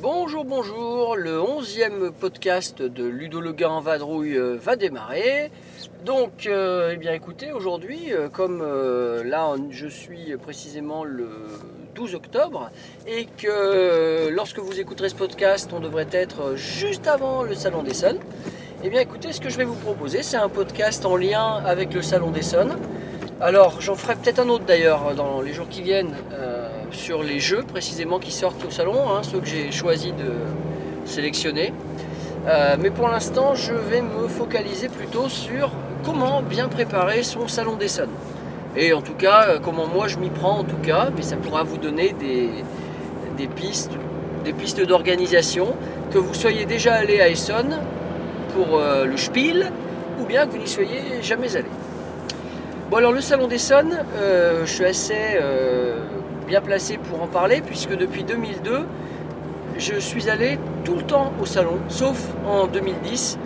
[0.00, 5.50] Bonjour, bonjour, le onzième podcast de Ludo Le Gars en vadrouille euh, va démarrer.
[6.04, 11.28] Donc, euh, eh bien écoutez, aujourd'hui, euh, comme euh, là je suis précisément le
[11.94, 12.70] 12 octobre
[13.06, 17.92] et que lorsque vous écouterez ce podcast, on devrait être juste avant le Salon des
[17.92, 18.18] Sons,
[18.82, 21.92] eh bien écoutez, ce que je vais vous proposer, c'est un podcast en lien avec
[21.92, 22.70] le Salon des Sons.
[23.42, 26.14] Alors, j'en ferai peut-être un autre d'ailleurs dans les jours qui viennent
[26.92, 30.32] sur les jeux précisément qui sortent au salon, hein, ceux que j'ai choisi de
[31.04, 31.74] sélectionner.
[32.78, 35.70] Mais pour l'instant, je vais me focaliser plutôt sur
[36.04, 38.08] comment bien préparer son salon des Sons.
[38.76, 41.36] Et en tout cas, euh, comment moi je m'y prends en tout cas, mais ça
[41.36, 43.92] pourra vous donner des, pistes,
[44.44, 45.74] des pistes d'organisation,
[46.12, 47.78] que vous soyez déjà allé à Essonne
[48.54, 49.72] pour euh, le Spiel,
[50.20, 51.68] ou bien que vous n'y soyez jamais allé.
[52.90, 55.38] Bon alors le salon des Sons, euh, je suis assez
[56.46, 58.80] bien placé pour en parler puisque depuis 2002,
[59.78, 63.38] je suis allé tout le temps au salon, sauf en 2010.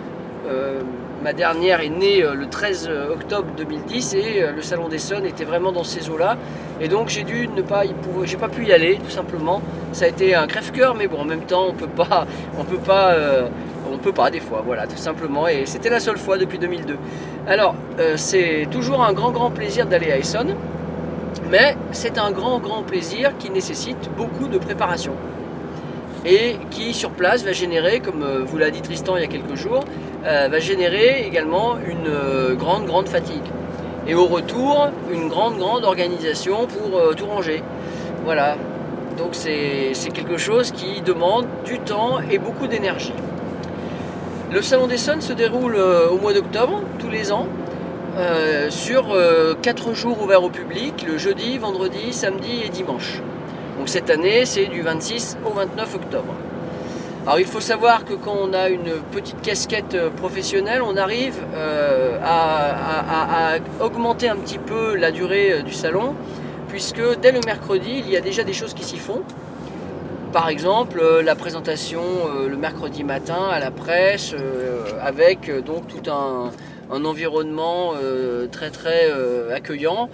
[0.47, 0.81] Euh,
[1.23, 5.23] ma dernière est née euh, le 13 octobre 2010 et euh, le salon des Sons
[5.25, 6.37] était vraiment dans ces eaux-là.
[6.81, 7.83] Et donc j'ai dû ne pas
[8.25, 9.61] j'ai pas pu y aller tout simplement.
[9.93, 12.27] Ça a été un crève-cœur, mais bon en même temps on peut pas,
[12.59, 13.47] on peut pas, euh,
[13.91, 15.47] on peut pas des fois, voilà tout simplement.
[15.47, 16.97] Et c'était la seule fois depuis 2002.
[17.47, 20.55] Alors euh, c'est toujours un grand grand plaisir d'aller à Essonne,
[21.49, 25.13] mais c'est un grand grand plaisir qui nécessite beaucoup de préparation
[26.25, 29.27] et qui sur place va générer, comme euh, vous l'a dit Tristan il y a
[29.27, 29.85] quelques jours,
[30.25, 33.43] euh, va générer également une euh, grande grande fatigue.
[34.07, 37.61] Et au retour, une grande grande organisation pour euh, tout ranger.
[38.23, 38.57] Voilà.
[39.19, 43.13] Donc c'est quelque chose qui demande du temps et beaucoup d'énergie.
[44.51, 47.47] Le Salon des Sons se déroule au mois d'octobre, tous les ans,
[48.69, 49.17] sur
[49.61, 53.21] 4 jours ouverts au public, le jeudi, vendredi, samedi et dimanche.
[53.77, 56.33] Donc cette année, c'est du 26 au 29 octobre.
[57.25, 61.41] Alors il faut savoir que quand on a une petite casquette euh, professionnelle, on arrive
[61.55, 66.13] euh, à, augmenter un petit peu la durée euh, du salon,
[66.67, 69.23] puisque dès le mercredi, il y a déjà des choses qui s'y font.
[70.33, 72.01] Par exemple, la présentation
[72.47, 74.35] le mercredi matin à la presse,
[75.01, 76.51] avec donc tout un,
[76.91, 77.93] un environnement
[78.51, 79.09] très très
[79.53, 80.09] accueillant.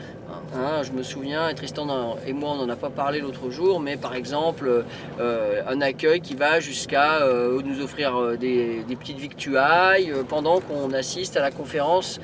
[0.53, 3.79] Hein, je me souviens, et Tristan et moi on n'en a pas parlé l'autre jour,
[3.79, 4.84] mais par exemple
[5.19, 10.91] euh, un accueil qui va jusqu'à euh, nous offrir euh, des, petites victuailles pendant qu'on
[10.91, 12.19] assiste à la conférence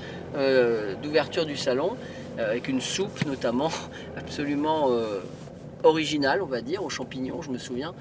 [1.01, 1.95] d'ouverture du salon,
[2.37, 3.71] avec une soupe notamment
[4.17, 4.91] absolument
[5.83, 7.95] originale, on va dire, aux champignons, je me souviens.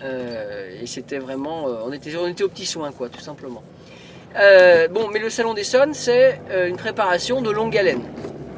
[0.00, 3.62] Et c'était vraiment, on, était, on était aux petits soins, quoi, tout simplement.
[4.90, 8.00] Bon, mais le Salon des Sons, c'est une préparation de longue haleine.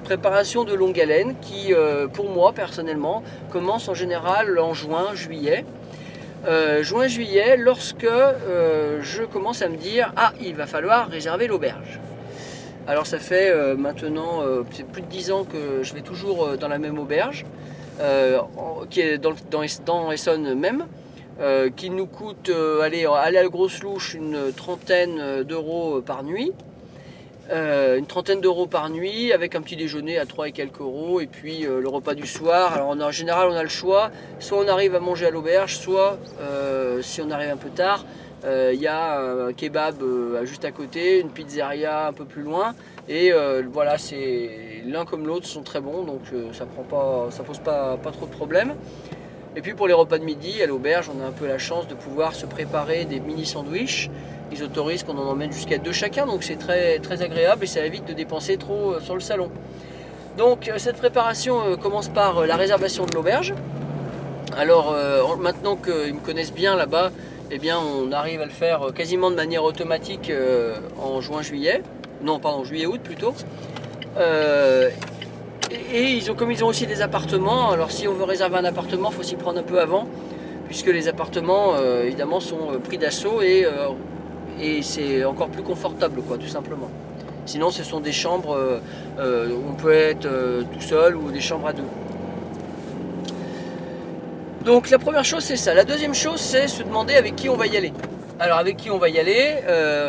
[0.05, 5.65] Préparation de longue haleine qui, euh, pour moi, personnellement, commence en général en juin, juillet.
[6.47, 12.01] Euh, Juin-juillet, lorsque euh, je commence à me dire Ah, il va falloir réserver l'auberge.
[12.87, 14.43] Alors, ça fait maintenant
[14.93, 17.47] plus de 10 ans que je vais toujours dans la même auberge,
[18.91, 20.85] qui est dans, dans, dans Essonne même,
[21.77, 26.53] qui nous coûte, aller à la grosse louche, une trentaine d'euros par nuit.
[27.51, 31.21] Euh, une trentaine d'euros par nuit avec un petit déjeuner à 3 et quelques euros
[31.21, 32.73] et puis euh, le repas du soir.
[32.73, 35.77] Alors en, en général on a le choix, soit on arrive à manger à l'auberge,
[35.77, 38.07] soit euh, si on arrive un peu tard,
[38.47, 39.95] il y a un kebab
[40.43, 42.75] juste à côté, une pizzeria un peu plus loin
[43.09, 43.33] et
[43.73, 46.21] voilà c'est l'un comme l'autre sont très bons donc
[46.53, 48.75] ça prend pas, ça pose pas, pas trop de problèmes.
[49.57, 51.89] Et puis pour les repas de midi à l'auberge on a un peu la chance
[51.89, 54.11] de pouvoir se préparer des mini sandwichs
[54.53, 57.85] ils autorisent qu'on en emmène jusqu'à deux chacun, donc c'est très, très agréable et ça
[57.85, 59.49] évite de dépenser trop euh, sur le salon.
[60.37, 63.55] Donc euh, cette préparation euh, commence par la réservation de l'auberge.
[64.57, 64.95] Alors
[65.27, 67.11] en- maintenant qu'ils me connaissent bien là-bas,
[67.51, 70.31] eh bien on arrive à le faire quasiment de manière automatique
[71.03, 71.83] en juin-juillet.
[72.23, 73.35] Non, pardon, juillet-août plutôt.
[75.93, 78.65] Et, ils ont, comme ils ont aussi des appartements, alors si on veut réserver un
[78.65, 80.07] appartement, il faut s'y prendre un peu avant,
[80.69, 81.75] puisque les appartements
[82.05, 83.67] évidemment sont pris d'assaut et
[84.61, 86.91] et c'est encore plus confortable quoi tout simplement.
[87.47, 88.79] Sinon ce sont des chambres euh,
[89.19, 91.85] euh, où on peut être euh, tout seul ou des chambres à deux.
[94.65, 95.75] Donc la première chose c'est ça.
[95.75, 97.93] La deuxième chose c'est se demander avec qui on va y aller.
[98.41, 99.59] Alors avec qui on va y aller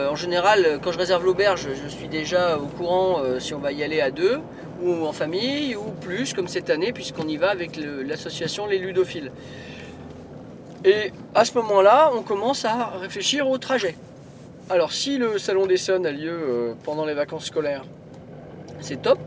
[0.09, 3.83] En général, quand je réserve l'auberge, je suis déjà au courant si on va y
[3.83, 4.39] aller à deux
[4.81, 9.31] ou en famille ou plus, comme cette année, puisqu'on y va avec l'association Les Ludophiles.
[10.83, 13.95] Et à ce moment-là, on commence à réfléchir au trajet.
[14.67, 17.83] Alors si le Salon d'Essonne a lieu euh, pendant les vacances scolaires,
[18.79, 19.19] c'est top.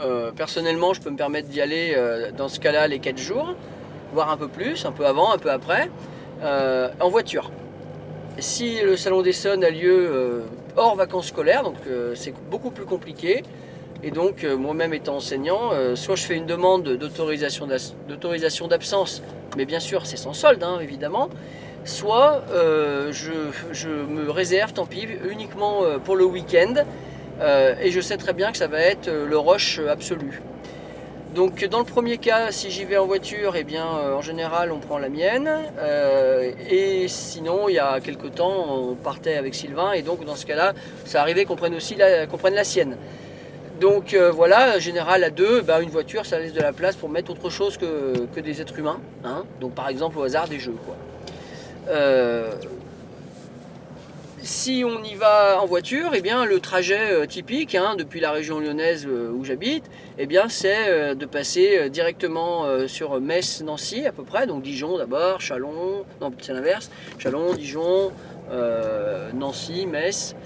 [0.00, 3.54] Euh, personnellement, je peux me permettre d'y aller euh, dans ce cas-là les 4 jours,
[4.14, 5.90] voire un peu plus, un peu avant, un peu après,
[6.42, 7.50] en voiture.
[8.38, 10.42] Si le Salon d'Essonne a lieu
[10.76, 11.76] hors vacances scolaires, donc
[12.14, 13.42] c'est beaucoup plus compliqué,
[14.02, 17.66] et donc moi-même étant enseignant, soit je fais une demande d'autorisation
[18.68, 19.22] d'absence,
[19.56, 21.30] mais bien sûr c'est sans solde hein, évidemment,
[21.84, 26.74] soit euh, je, me réserve, tant pis, uniquement euh, pour le week-end,
[27.40, 30.40] euh, et je sais très bien que ça va être le rush absolu.
[31.34, 34.78] Donc dans le premier cas, si j'y vais en voiture, eh bien en général on
[34.78, 35.50] prend la mienne.
[36.70, 40.46] Et sinon, il y a quelques temps, on partait avec Sylvain et donc dans ce
[40.46, 42.96] cas-là, ça arrivait qu'on prenne aussi la, qu'on la sienne.
[43.80, 47.08] Donc voilà, en général à deux, bah, une voiture, ça laisse de la place pour
[47.08, 49.00] mettre autre chose que, des êtres humains.
[49.24, 49.42] hein.
[49.60, 50.76] Donc par exemple au hasard des jeux.
[51.88, 52.50] Euh,
[54.42, 58.30] si on y va en voiture, eh bien, le trajet euh, typique hein, depuis la
[58.30, 59.84] région lyonnaise euh, où j'habite,
[60.18, 66.32] eh c'est de passer directement sur Metz-Nancy à peu près, donc Dijon d'abord, Chalon, non
[66.40, 68.12] c'est l'inverse, Chalon, Dijon,
[69.34, 70.36] Nancy, Metz.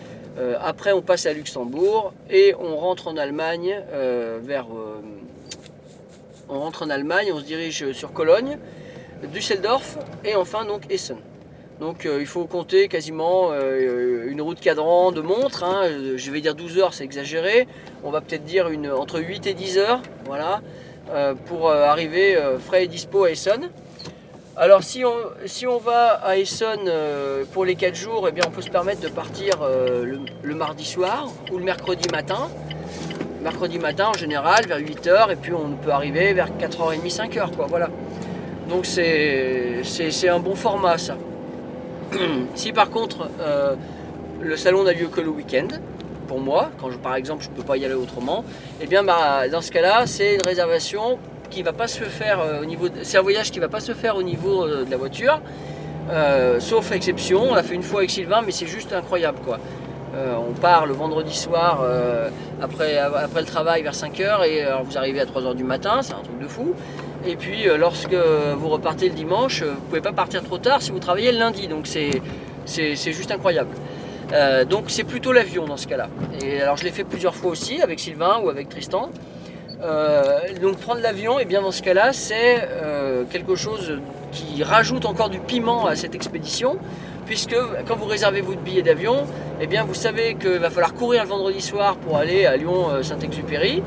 [0.60, 3.82] Après on passe à Luxembourg et on rentre en Allemagne
[4.40, 4.68] vers...
[6.48, 8.58] on rentre en Allemagne, on se dirige sur Cologne,
[9.26, 11.18] Düsseldorf et enfin donc Essen.
[11.80, 15.62] Donc euh, il faut compter quasiment euh, une route cadran de montre.
[15.64, 15.82] hein.
[15.84, 17.68] Euh, Je vais dire 12 heures, c'est exagéré.
[18.02, 20.60] On va peut-être dire une, entre 8 et 10 heures, voilà,
[21.10, 23.70] euh, pour euh, arriver euh, frais et dispo à Essonne.
[24.56, 28.70] Alors si on, va à euh, pour les 4 jours, eh bien, on peut se
[28.70, 32.48] permettre de partir euh, le, mardi soir ou le mercredi matin.
[33.40, 37.68] Mercredi matin en général vers 8h et puis on peut arriver vers 4h30, 5h quoi.
[38.68, 41.16] Donc c'est un bon format ça.
[42.54, 43.74] si par contre euh,
[44.40, 45.68] le salon n'a lieu que le week-end,
[46.26, 48.44] pour moi, quand je, par exemple je ne peux pas y aller autrement,
[48.80, 51.18] et bien bah, dans ce cas-là c'est une réservation
[51.50, 53.92] qui va pas se faire euh, au niveau, c'est un voyage qui va pas se
[53.92, 55.40] faire au niveau euh, de la voiture,
[56.58, 57.50] sauf exception.
[57.50, 59.58] On l'a fait une fois avec Sylvain, mais c'est juste incroyable quoi.
[60.14, 61.84] On part le vendredi soir
[62.60, 66.22] après, après le travail vers 5h et vous arrivez à 3h du matin, c'est un
[66.22, 66.74] truc de fou.
[67.26, 70.82] Et puis euh, lorsque vous repartez le dimanche, euh, vous pouvez pas partir trop tard
[70.82, 71.66] si vous travaillez le lundi.
[71.66, 72.12] Donc c'est
[72.96, 73.70] juste incroyable.
[74.32, 76.08] Euh, donc c'est plutôt l'avion dans ce cas-là.
[76.42, 79.10] Et alors je l'ai fait plusieurs fois aussi avec Sylvain ou avec Tristan.
[80.60, 82.68] Donc prendre l'avion, et bien dans ce cas-là, c'est
[83.30, 84.00] quelque chose
[84.32, 86.78] qui rajoute encore du piment à cette expédition,
[87.26, 87.54] puisque
[87.86, 89.24] quand vous réservez votre billet d'avion,
[89.60, 93.84] et bien vous savez qu'il va falloir courir le vendredi soir pour aller à Lyon-Saint-Exupéry.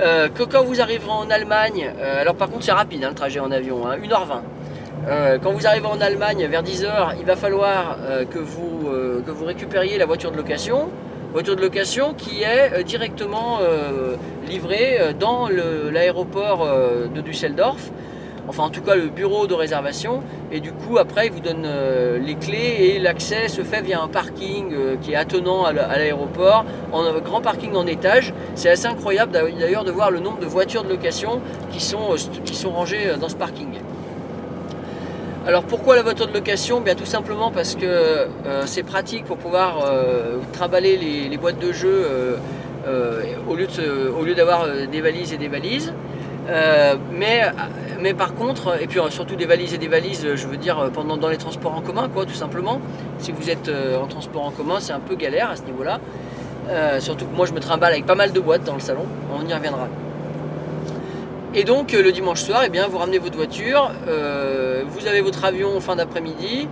[0.00, 3.14] Euh, que quand vous arriverez en Allemagne, euh, alors par contre c'est rapide hein, le
[3.14, 4.40] trajet en avion, hein, 1h20.
[5.06, 7.98] Euh, quand vous arrivez en Allemagne vers 10h, il va falloir
[8.30, 8.88] que, vous,
[9.24, 10.88] que vous récupériez la voiture de location.
[11.32, 13.58] Voiture de location qui est directement
[14.48, 16.66] livrée dans l'aéroport
[17.12, 17.90] de Düsseldorf.
[18.48, 20.22] Enfin en tout cas le bureau de réservation.
[20.52, 24.02] Et du coup après il vous donne euh, les clés et l'accès se fait via
[24.02, 26.64] un parking euh, qui est attenant à la- à l'aéroport.
[26.92, 28.32] En un grand parking en étage.
[28.54, 31.40] C'est assez incroyable d'ailleurs de voir le nombre de voitures de location
[31.72, 33.68] qui sont, euh, qui sont rangées dans ce parking.
[35.46, 36.80] Alors pourquoi la voiture de location?
[36.80, 38.26] Bien tout simplement parce que
[38.64, 39.92] c'est pratique pour pouvoir
[40.54, 41.70] trimballer les, boîtes de
[42.86, 43.54] euh, au
[44.24, 45.92] lieu d'avoir des valises et des valises.
[46.48, 47.42] Euh, mais,
[48.00, 50.58] mais par contre, et puis euh, surtout des valises et des valises, euh, je veux
[50.58, 52.80] dire pendant dans les transports en commun, quoi, tout simplement.
[53.18, 53.70] Si vous êtes
[54.00, 56.00] en transport en commun, c'est un peu galère à ce niveau-là.
[56.98, 59.46] Surtout que moi je me trimballe avec pas mal de boîtes dans le salon, on
[59.46, 59.88] y reviendra.
[61.54, 63.92] Et donc le dimanche soir, eh bien, vous ramenez votre voiture,
[64.88, 66.68] vous avez votre avion fin d'après-midi.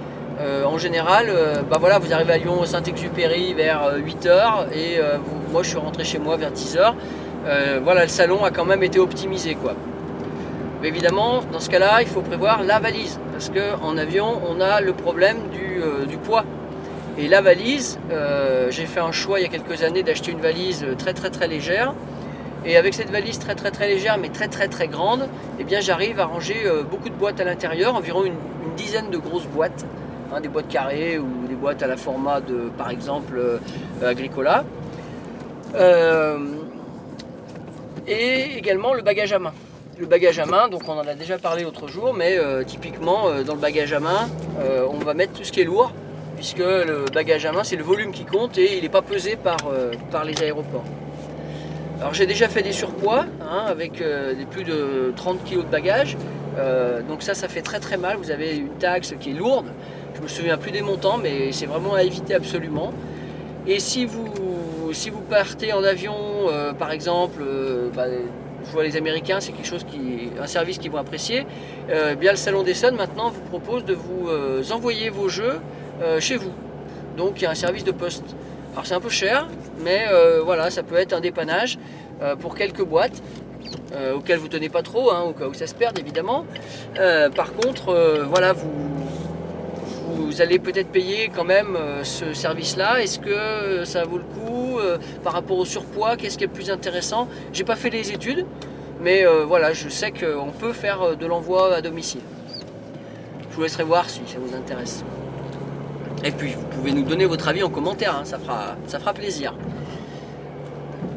[0.66, 1.30] En général,
[1.70, 4.98] bah voilà, vous arrivez à Lyon Saint-Exupéry vers 8h et
[5.52, 6.94] moi je suis rentré chez moi vers 10h.
[7.46, 9.74] Euh, voilà, le salon a quand même été optimisé quoi.
[10.80, 14.80] Mais évidemment, dans ce cas-là, il faut prévoir la valise parce qu'en avion, on a
[14.80, 16.44] le problème du, euh, poids.
[17.18, 20.40] Et la valise, euh, j'ai fait un choix il y a quelques années d'acheter une
[20.40, 21.94] valise très très très légère.
[22.64, 25.80] Et avec cette valise très très très légère mais très très très grande, eh bien
[25.80, 28.34] j'arrive à ranger beaucoup de boîtes à l'intérieur, environ une,
[28.76, 29.84] dizaine de grosses boîtes,
[30.32, 33.34] hein, des boîtes carrées ou des boîtes à la format de par exemple
[34.02, 34.64] Agricola.
[38.06, 39.52] Et également le bagage à main.
[39.98, 43.28] Le bagage à main, donc on en a déjà parlé l'autre jour, mais euh, typiquement
[43.28, 44.28] euh, dans le bagage à main,
[44.60, 45.92] euh, on va mettre tout ce qui est lourd,
[46.36, 49.36] puisque le bagage à main, c'est le volume qui compte et il n'est pas pesé
[49.36, 49.58] par,
[50.10, 50.84] par les aéroports.
[52.00, 56.16] Alors j'ai déjà fait des surpoids hein, avec des plus de 30 kg de bagages.
[57.08, 58.16] Donc ça, ça fait très très mal.
[58.16, 59.66] Vous avez une taxe qui est lourde.
[60.16, 62.92] Je me souviens plus des montants, mais c'est vraiment à éviter absolument.
[63.68, 64.26] Et si vous,
[64.92, 66.14] si vous partez en avion,
[66.48, 68.06] euh, par exemple, euh, bah,
[68.64, 71.46] je vois les Américains, c'est quelque chose qui, un service qu'ils vont apprécier.
[71.90, 75.60] Euh, bien le Salon des Sun maintenant vous propose de vous euh, envoyer vos jeux
[76.02, 76.52] euh, chez vous.
[77.16, 78.24] Donc il y a un service de poste.
[78.72, 79.48] Alors c'est un peu cher,
[79.84, 81.78] mais euh, voilà, ça peut être un dépannage
[82.22, 83.20] euh, pour quelques boîtes.
[83.94, 86.44] euh, auxquelles vous tenez pas trop, hein, au cas où ça se perde évidemment.
[86.98, 88.70] Euh, par contre, euh, voilà, vous,
[90.32, 93.02] vous allez peut-être payer quand même euh, ce service-là.
[93.02, 96.46] Est-ce que euh, ça vaut le coup euh, par rapport au surpoids Qu'est-ce qui est
[96.46, 97.28] le plus intéressant?
[97.52, 98.46] J'ai pas fait les études,
[99.02, 102.22] mais voilà, je sais qu'on peut faire de l'envoi à domicile.
[103.50, 105.04] Je vous laisserai voir si ça vous intéresse.
[106.24, 109.12] Et puis, vous pouvez nous donner votre avis en commentaire, hein, ça, fera, ça fera
[109.12, 109.54] plaisir.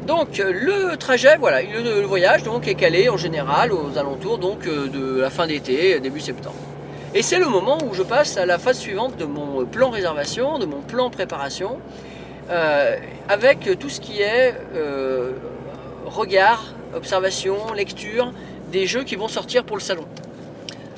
[0.06, 4.66] Donc le trajet, voilà, le, le voyage donc est calé en général aux alentours donc
[4.66, 6.56] de la fin d'été, début septembre.
[7.18, 10.58] Et c'est le moment où je passe à la phase suivante de mon plan réservation,
[10.58, 11.78] de mon plan préparation,
[12.50, 12.94] euh,
[13.26, 15.32] avec tout ce qui est euh,
[16.04, 18.32] regard, observation, lecture
[18.70, 20.04] des jeux qui vont sortir pour le salon.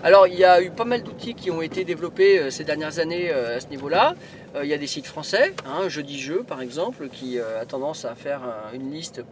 [0.03, 2.99] Alors il y a eu pas mal d'outils qui ont été développés euh, ces dernières
[2.99, 4.17] années à ce niveau-là.
[4.61, 8.17] Il y a des sites français, hein, Jeudi Jeux par exemple, qui a tendance à
[8.17, 9.23] faire un- une liste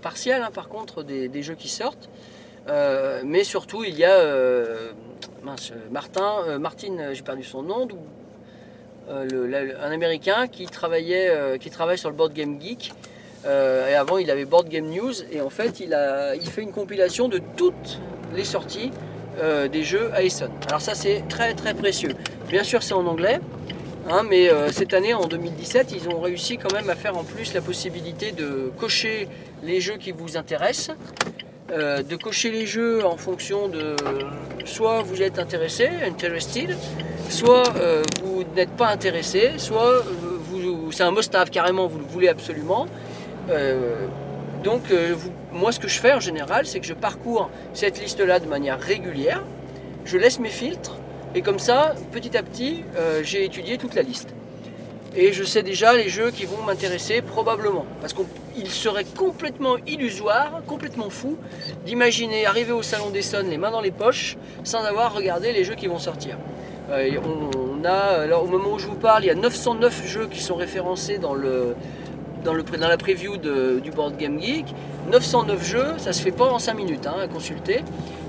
[0.00, 2.08] partielle hein, par contre des jeux qui sortent.
[2.68, 4.92] Euh, mais surtout il y a euh,
[5.42, 7.88] mince, euh, Martin, j'ai perdu son nom,
[9.08, 12.92] le- un américain qui travaillait, qui travaille sur le board game geek.
[13.46, 16.72] Et avant il avait Board Game News et en fait il a il fait une
[16.72, 18.00] compilation de toutes
[18.34, 18.90] les sorties
[19.72, 20.50] des jeux à Essonne.
[20.68, 22.10] Alors ça c'est très très précieux.
[22.48, 23.40] Bien sûr c'est en anglais,
[24.10, 27.54] hein, mais cette année en 2017 ils ont réussi quand même à faire en plus
[27.54, 29.28] la possibilité de cocher
[29.62, 30.96] les jeux qui vous intéressent,
[31.70, 33.94] euh, de cocher les jeux en fonction de
[34.64, 36.74] soit vous êtes intéressé, interested,
[37.28, 42.28] soit euh, vous n'êtes pas intéressé, soit euh, c'est un must-have carrément, vous le voulez
[42.28, 42.86] absolument.
[44.64, 44.82] Donc
[45.52, 48.46] moi ce que je fais en général c'est que je parcours cette liste là de
[48.46, 49.42] manière régulière,
[50.04, 50.96] je laisse mes filtres
[51.34, 52.82] et comme ça petit à petit
[53.22, 54.34] j'ai étudié toute la liste.
[55.16, 57.86] Et je sais déjà les jeux qui vont m'intéresser probablement.
[58.00, 61.36] Parce qu'il serait complètement illusoire, complètement fou
[61.86, 65.64] d'imaginer arriver au Salon des Sons les mains dans les poches sans avoir regardé les
[65.64, 66.36] jeux qui vont sortir.
[66.90, 70.40] Euh, on, a, au moment où je vous parle, il y a 909 jeux qui
[70.40, 71.74] sont référencés dans le,
[72.44, 74.66] dans, la preview du Board Game Geek.
[75.10, 77.82] 909 jeux, ça se fait pas en 5 minutes hein, à consulter.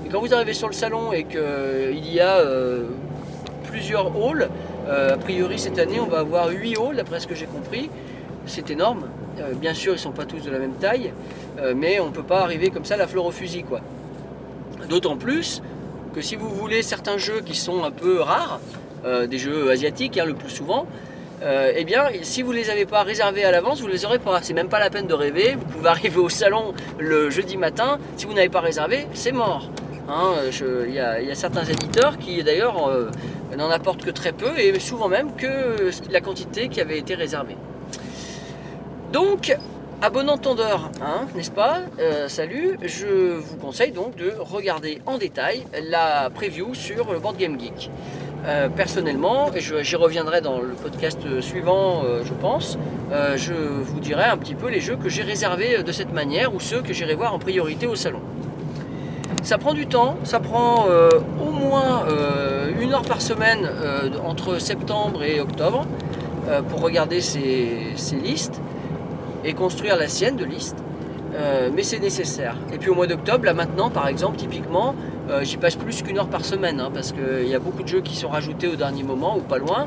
[0.06, 2.84] Et quand vous arrivez sur le salon et qu'il y a euh,
[3.64, 4.48] plusieurs halls, euh,
[4.90, 7.90] a priori cette année on va avoir 8 halls d'après ce que j'ai compris.
[8.46, 9.04] C'est énorme.
[9.38, 11.12] Euh, bien sûr ils sont pas tous de la même taille,
[11.60, 13.80] euh, mais on ne peut pas arriver comme ça la fleur au fusil quoi.
[14.88, 15.62] D'autant plus
[16.14, 18.60] que si vous voulez certains jeux qui sont un peu rares,
[19.04, 20.86] euh, des jeux asiatiques hein, le plus souvent,
[21.42, 24.04] euh, eh bien, si vous ne les avez pas réservés à l'avance, vous ne les
[24.04, 24.40] aurez pas.
[24.42, 25.56] C'est même pas la peine de rêver.
[25.58, 27.98] Vous pouvez arriver au salon le jeudi matin.
[28.16, 29.70] Si vous n'avez pas réservé, c'est mort.
[30.08, 30.32] Hein,
[30.88, 33.10] Il y, a- certains éditeurs qui d'ailleurs euh,
[33.56, 37.56] n'en apportent que très peu et souvent même que la quantité qui avait été réservée.
[39.12, 39.56] Donc,
[40.02, 45.18] à bon entendeur, hein, n'est-ce pas Euh, Salut, je vous conseille donc de regarder en
[45.18, 47.90] détail la preview sur le Board Game Geek.
[48.46, 52.78] Euh, personnellement, et j'y reviendrai dans le podcast suivant, euh, je pense,
[53.36, 56.60] je vous dirai un petit peu les jeux que j'ai réservés de cette manière ou
[56.60, 58.20] ceux que j'irai voir en priorité au salon.
[59.42, 61.08] Ça prend du temps, ça prend euh,
[61.40, 65.86] au moins euh, une heure par semaine euh, entre septembre et octobre
[66.68, 67.94] pour regarder ces,
[68.24, 68.60] listes
[69.44, 70.76] et construire la sienne de liste.
[71.72, 72.56] Mais c'est nécessaire.
[72.72, 74.96] Et puis au mois d'octobre, là maintenant, par exemple, typiquement,
[75.42, 78.00] j'y passe plus qu'une heure par semaine, hein, parce qu'il y a beaucoup de jeux
[78.00, 79.86] qui sont rajoutés au dernier moment ou pas loin.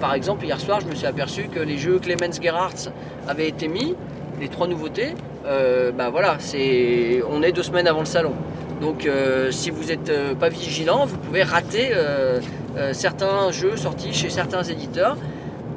[0.00, 2.92] Par exemple, hier soir, je me suis aperçu que les jeux Clemens Gerhardt
[3.26, 3.96] avaient été mis,
[4.40, 5.16] les trois nouveautés.
[5.44, 8.34] Bah voilà, c'est, on est deux semaines avant le salon.
[8.80, 12.40] Donc euh, si vous n'êtes pas vigilant, vous pouvez rater euh,
[12.76, 15.16] euh, certains jeux sortis chez certains éditeurs.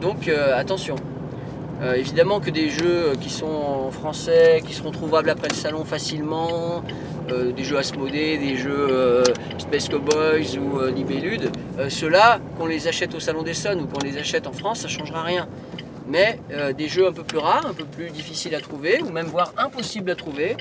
[0.02, 0.96] Donc euh, attention.
[1.82, 5.84] Euh, évidemment que des jeux qui sont en français, qui seront trouvables après le salon
[5.84, 6.84] facilement,
[7.32, 9.24] euh, des jeux Asmodée, des jeux euh,
[9.58, 13.88] Space Cowboys ou euh, Libellude, euh, ceux-là, qu'on les achète au Salon des Sons ou
[13.88, 15.48] qu'on les achète en France, ça ne changera rien.
[16.08, 19.12] Mais euh, des jeux un peu plus rares, un peu plus difficiles à trouver, ou
[19.12, 20.58] même voire impossibles à trouver,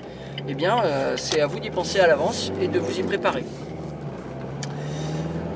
[0.49, 3.45] eh bien euh, c'est à vous d'y penser à l'avance et de vous y préparer.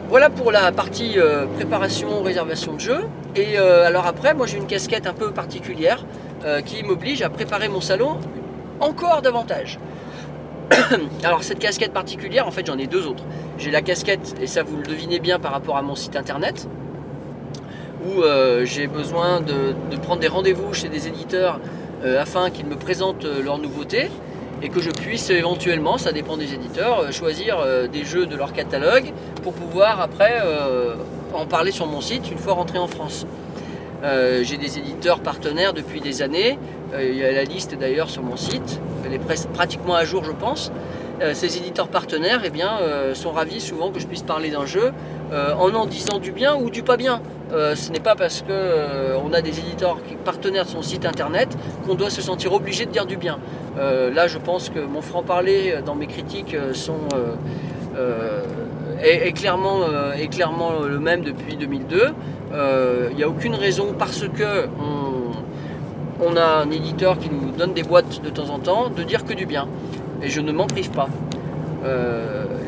[0.09, 3.05] Voilà pour la partie euh, préparation, réservation de jeux.
[3.37, 6.07] Et alors après, moi j'ai une casquette un peu particulière
[6.65, 8.21] qui m'oblige à préparer mon salon
[8.79, 9.81] encore davantage.
[11.25, 13.25] alors cette casquette particulière, en fait j'en ai deux autres.
[13.59, 16.69] J'ai la casquette, et ça vous le devinez bien par rapport à mon site internet,
[18.05, 21.61] où euh, j'ai besoin de, prendre des rendez-vous chez des éditeurs
[22.05, 24.11] euh, afin qu'ils me présentent euh, leurs nouveautés
[24.63, 27.59] et que je puisse éventuellement, ça dépend des éditeurs, choisir
[27.93, 30.41] des jeux de leur catalogue pour pouvoir après
[31.35, 33.27] en parler sur mon site une fois rentré en France.
[34.03, 36.59] J'ai des éditeurs partenaires depuis des années.
[36.99, 38.81] Il y a la liste d'ailleurs sur mon site.
[39.05, 40.73] Elle est presque pratiquement à jour, je pense.
[41.35, 42.79] Ces éditeurs partenaires eh bien,
[43.13, 44.93] sont ravis souvent que je puisse parler d'un jeu
[45.33, 47.21] en en disant du bien ou du pas bien.
[47.55, 51.07] Euh, ce n'est pas parce que euh, a des éditeurs qui- partenaires de son site
[51.07, 51.57] internet
[51.87, 53.39] qu'on doit se sentir obligé de dire du bien.
[53.79, 56.55] Euh, là, je pense que mon franc-parler dans mes critiques
[60.17, 62.13] est, clairement, le même depuis 2002.
[62.53, 64.67] Euh, Il n'y a aucune raison parce que
[66.21, 69.25] on, a un éditeur qui nous donne des boîtes de temps en temps de dire
[69.25, 69.69] que du bien.
[70.23, 71.09] Et je ne m'en prive pas.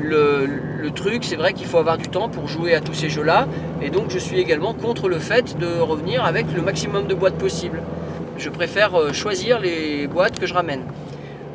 [0.06, 3.46] Le, truc, c'est vrai qu'il faut avoir du temps pour jouer à tous ces jeux-là.
[3.82, 7.36] Et donc, je suis également contre le fait de revenir avec le maximum de boîtes
[7.36, 7.82] possible.
[8.38, 10.82] Je préfère euh, choisir les boîtes que je ramène.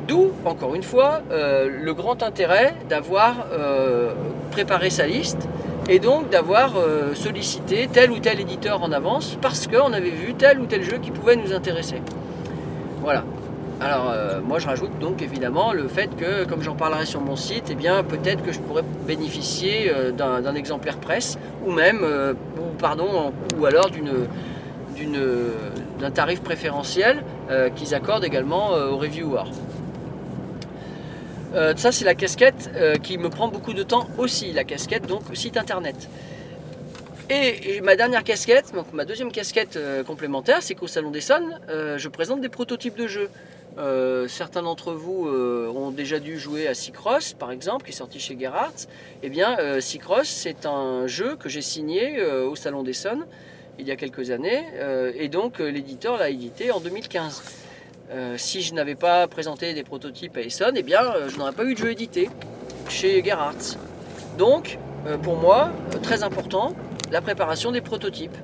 [0.06, 4.12] D'où, encore une fois, euh, le grand intérêt d'avoir euh,
[4.50, 5.48] préparé sa liste
[5.88, 6.74] et donc d'avoir
[7.14, 10.98] sollicité tel ou tel éditeur en avance parce qu'on avait vu tel ou tel jeu
[10.98, 11.96] qui pouvait nous intéresser.
[13.00, 13.24] Voilà.
[13.82, 17.34] Alors euh, moi je rajoute donc évidemment le fait que comme j'en parlerai sur mon
[17.34, 21.36] site, eh bien peut-être que je pourrais bénéficier euh, d'un exemplaire presse
[21.66, 23.90] ou même euh, ou pardon ou alors
[26.00, 27.24] d'un tarif préférentiel
[27.74, 29.50] qu'ils accordent également aux reviewers.
[31.76, 32.70] Ça c'est la casquette
[33.02, 36.08] qui me prend beaucoup de temps aussi, la casquette donc site internet.
[37.30, 42.08] Et, ma dernière casquette, donc ma deuxième casquette complémentaire, c'est qu'au Salon d'Essonne, euh, je
[42.08, 43.30] présente des prototypes de jeux.
[43.78, 47.94] Euh, certains d'entre vous euh, ont déjà dû jouer à Seacross, par exemple, qui est
[47.94, 48.86] sorti chez Gerhardt.
[49.22, 53.26] Eh bien, euh, c'est un jeu que j'ai signé euh, au Salon d'Essonne
[53.78, 54.64] il y a quelques années,
[55.16, 57.42] et donc l'éditeur l'a édité en 2015.
[58.10, 61.64] Euh, si je n'avais pas présenté des prototypes à Essonne, eh bien, je n'aurais pas
[61.64, 62.28] eu de jeu édité
[62.90, 63.78] chez Gerhardt.
[64.36, 64.78] Donc,
[65.22, 65.70] pour moi,
[66.02, 66.74] très important,
[67.10, 68.36] la préparation des prototypes.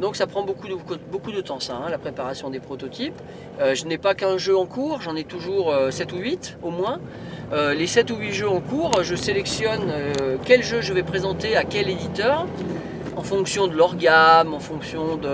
[0.00, 0.74] Donc ça prend beaucoup de,
[1.40, 3.14] temps ça, hein, la préparation des prototypes.
[3.60, 6.58] Euh, je n'ai pas qu'un jeu en cours, j'en ai toujours euh, 7 ou 8
[6.62, 6.98] au moins.
[7.52, 11.02] Euh, les 7 ou 8 jeux en cours, je sélectionne euh, quel jeu je vais
[11.04, 12.46] présenter à quel éditeur
[13.16, 15.28] en fonction de leur gamme, en fonction de,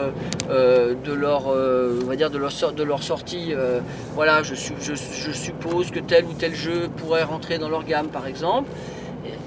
[0.50, 1.98] euh, leur, euh,
[3.02, 3.54] sortie.
[3.54, 3.80] euh,
[4.14, 7.84] voilà, je, su- je- je suppose que tel ou tel jeu pourrait rentrer dans leur
[7.84, 8.68] gamme par exemple.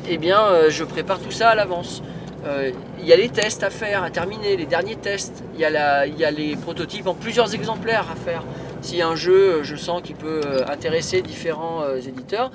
[0.09, 2.01] Eh bien, euh, je prépare tout ça à l'avance.
[2.45, 5.43] Euh, Il y a les tests à faire, à terminer, les derniers tests.
[5.55, 8.43] Il y, a les prototypes en plusieurs exemplaires à faire.
[8.81, 12.51] Si un jeu, euh, je sens qu'il peut euh, intéresser différents éditeurs,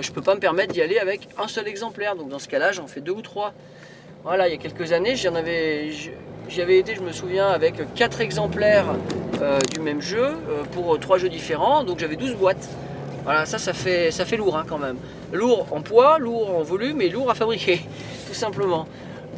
[0.00, 2.14] je ne peux pas me permettre d'y aller avec un seul exemplaire.
[2.14, 3.52] Donc dans ce cas-là, j'en fais deux ou trois.
[4.22, 8.94] Voilà, il y a quelques années, j'y avais été, je me souviens, avec quatre exemplaires
[9.72, 10.28] du même jeu
[10.72, 11.82] pour trois jeux différents.
[11.82, 12.68] Donc j'avais 12 boîtes.
[13.24, 14.96] Voilà, ça, ça fait, ça fait lourd hein, quand même.
[15.32, 17.80] Lourd en poids, lourd en volume et lourd à fabriquer,
[18.28, 18.86] tout simplement.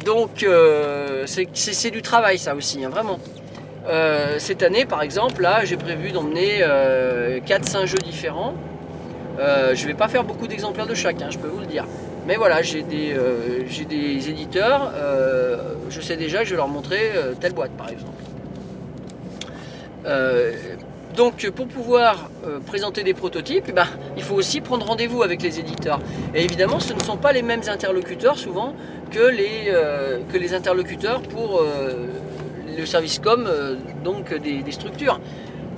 [0.05, 3.19] Donc euh, c'est du travail ça aussi, hein, vraiment.
[3.87, 6.61] Euh, cette année par exemple, là j'ai prévu d'emmener
[7.45, 8.53] 4-5 jeux différents.
[9.39, 11.85] Euh, je vais pas faire beaucoup d'exemplaires de chaque, hein, je peux vous le dire.
[12.25, 15.57] Mais voilà, j'ai des, euh, des éditeurs, euh,
[15.89, 18.11] je sais déjà que je vais leur montrer euh, telle boîte par exemple.
[21.13, 25.23] Euh, donc pour pouvoir euh, présenter des prototypes, eh ben, il faut aussi prendre rendez-vous
[25.23, 25.99] avec les éditeurs.
[26.33, 28.73] Et évidemment, ce ne sont pas les mêmes interlocuteurs souvent
[29.11, 32.07] que les, euh, que les interlocuteurs pour euh,
[32.77, 35.19] le service com euh, donc des, structures.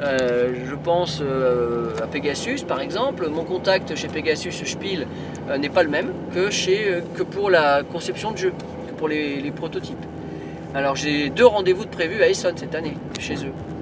[0.01, 3.29] Euh, je pense euh, à Pegasus par exemple.
[3.29, 5.07] Mon contact chez Pegasus Spiel
[5.49, 8.53] euh, n'est pas le même que, chez, euh, que pour la conception de jeu,
[8.89, 10.05] que pour les, les prototypes.
[10.73, 13.74] Alors j'ai deux rendez-vous de prévus à Essonne cette année, chez eux.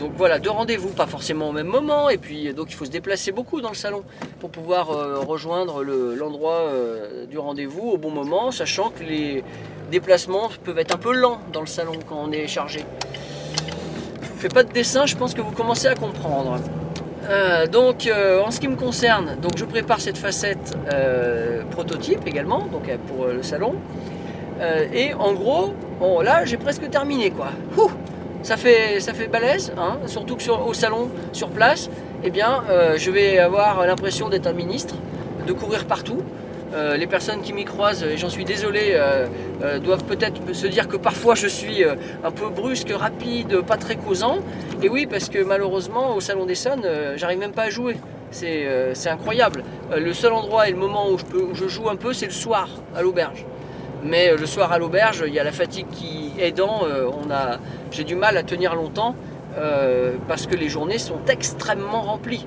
[0.00, 2.90] Donc voilà, deux rendez-vous, pas forcément au même moment, et puis donc il faut se
[2.90, 4.02] déplacer beaucoup dans le salon
[4.40, 9.44] pour pouvoir euh, rejoindre le- l'endroit euh, du rendez-vous au bon moment, sachant que les
[9.92, 12.84] déplacements peuvent être un peu lents dans le salon quand on est chargé.
[14.22, 16.58] Je vous fais pas de dessin, je pense que vous commencez à comprendre.
[17.30, 18.10] Euh, donc
[18.44, 20.76] en ce qui me concerne, donc je prépare cette facette
[21.70, 23.74] prototype également, donc pour le salon.
[24.92, 27.48] Et en gros, bon là j'ai presque terminé quoi.
[28.44, 31.90] Ça fait, ça fait balèze, hein, surtout que au salon, sur place,
[32.22, 34.94] eh bien, euh, je vais avoir l'impression d'être un ministre,
[35.46, 36.18] de courir partout.
[36.74, 40.88] Euh, les personnes qui m'y croisent, et j'en suis désolé, euh, doivent peut-être se dire
[40.88, 44.38] que parfois je suis un peu brusque, rapide, pas très causant.
[44.82, 46.82] Et oui, parce que malheureusement, au Salon des Sons,
[47.16, 47.96] j'arrive même pas à jouer.
[48.30, 49.62] C'est incroyable.
[49.96, 52.26] Le seul endroit et le moment où je, peux, où je joue un peu, c'est
[52.26, 53.46] le soir, à l'auberge.
[54.04, 57.24] Mais euh, le soir à l'auberge, il y a la fatigue qui aidant, euh, on
[57.90, 59.16] j'ai du mal à tenir longtemps
[59.58, 62.46] euh, parce que les journées sont extrêmement remplies.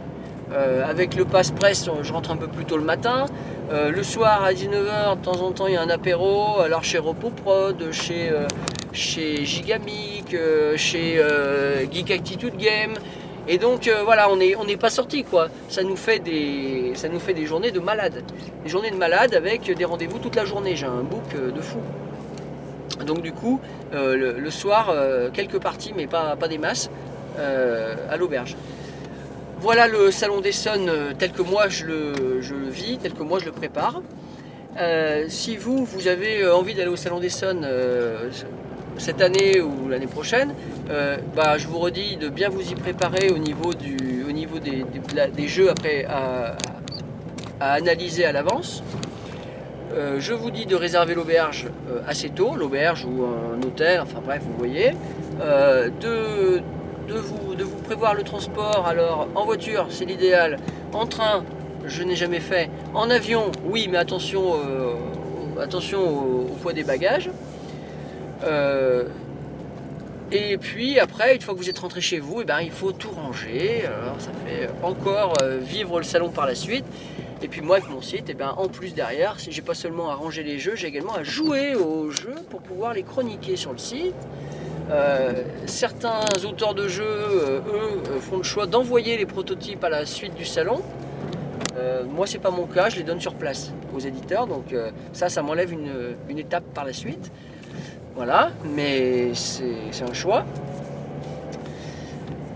[0.85, 3.25] Avec le passe-presse, je rentre un peu plus tôt le matin.
[3.69, 6.61] Le soir à 19h, de temps en temps, il y a un apéro.
[6.61, 8.31] Alors chez RepoProd, chez,
[8.93, 10.33] chez Gigamic,
[10.77, 11.21] chez
[11.91, 12.93] Geek Attitude Game.
[13.47, 15.47] Et donc euh, voilà, on n'est pas sorti quoi.
[15.69, 18.23] Ça nous, fait des, ça nous fait des journées de malade.
[18.63, 20.75] Des journées de malade avec des rendez-vous toute la journée.
[20.75, 21.79] J'ai un book euh, de fou.
[23.05, 23.61] Donc du coup,
[23.93, 24.93] euh, le, soir,
[25.31, 26.89] quelques parties, mais pas, des masses,
[27.37, 28.55] à l'auberge.
[29.59, 33.13] Voilà le salon des Sons euh, tel que moi je le, je le vis, tel
[33.13, 34.01] que moi je le prépare.
[35.29, 38.29] Si vous, vous avez envie d'aller au salon des Sons euh,
[38.97, 40.53] cette année ou l'année prochaine,
[40.89, 44.59] euh, bah, je vous redis de bien vous y préparer au niveau, du, au niveau
[44.59, 44.83] des,
[45.35, 46.55] des- jeux après à,
[47.59, 48.83] analyser à l'avance.
[49.93, 54.19] Euh, je vous dis de réserver l'auberge euh, assez tôt, l'auberge ou un hôtel, enfin
[54.23, 54.91] bref, vous voyez.
[56.01, 56.61] De,
[57.07, 60.57] de, vous, de vous prévoir le transport, alors en voiture, c'est l'idéal.
[60.93, 61.43] En train,
[61.85, 62.69] je n'ai jamais fait.
[62.93, 64.41] En avion, oui, mais attention,
[65.61, 67.29] attention au, au poids des bagages.
[68.43, 69.03] Euh,
[70.31, 72.91] et puis après, une fois que vous êtes rentré chez vous, eh ben, il faut
[72.91, 73.85] tout ranger.
[73.85, 76.83] Alors ça fait encore euh, vivre le salon par la suite.
[77.41, 80.09] Et puis moi avec mon site, eh ben, en plus derrière, si j'ai pas seulement
[80.09, 83.71] à ranger les jeux, j'ai également à jouer aux jeux pour pouvoir les chroniquer sur
[83.71, 84.15] le site.
[84.89, 90.33] Euh, certains auteurs de jeux, eux, font le choix d'envoyer les prototypes à la suite
[90.33, 90.81] du salon.
[91.77, 94.73] Euh, moi, c'est pas mon cas, je les donne sur place aux éditeurs, donc
[95.13, 97.31] ça, ça m'enlève une étape par la suite.
[98.17, 100.43] Voilà, mais c'est un choix.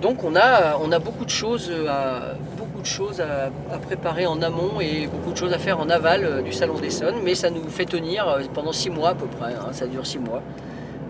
[0.01, 5.05] Donc on a, beaucoup de choses, à, beaucoup de choses à, préparer en amont et
[5.05, 7.69] beaucoup de choses à faire en aval euh, du Salon des Sons, mais ça nous
[7.69, 10.41] fait tenir euh, pendant six mois à peu près, hein, ça dure six mois.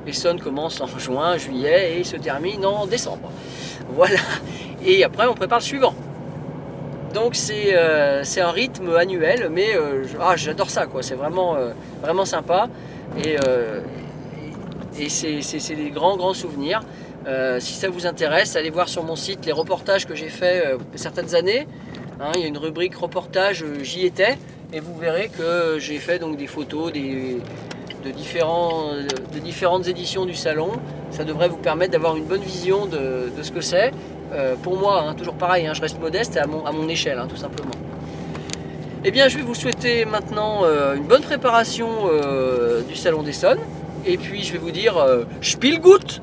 [0.05, 3.31] Les Sons commencent en juin, juillet et se terminent en décembre.
[3.95, 4.19] Voilà,
[4.85, 5.93] et après on prépare le suivant.
[7.13, 9.69] Donc c'est euh, un rythme annuel, mais
[10.19, 11.01] ah, j'adore ça, quoi.
[11.01, 11.55] c'est vraiment,
[12.01, 12.67] vraiment sympa.
[14.99, 16.81] Et c'est des grands, grands souvenirs.
[17.27, 20.65] Euh, si ça vous intéresse, allez voir sur mon site les reportages que j'ai fait
[20.65, 21.67] euh, certaines années.
[22.19, 24.37] Hein, il y a une rubrique reportage, euh, j'y étais,
[24.73, 27.37] et vous verrez que j'ai fait donc des photos des,
[28.03, 28.93] de, différents,
[29.33, 30.71] de différentes éditions du salon.
[31.11, 33.91] Ça devrait vous permettre d'avoir une bonne vision de, de ce que c'est.
[34.63, 37.35] Pour moi, hein, toujours pareil, hein, je reste modeste à mon, à mon échelle, tout
[37.35, 37.73] simplement.
[39.03, 40.63] Eh bien, je vais vous souhaiter maintenant
[40.95, 41.89] une bonne préparation
[42.87, 43.57] du Salon des Sons.
[44.05, 46.21] Et puis, je vais vous dire, euh, Spielgut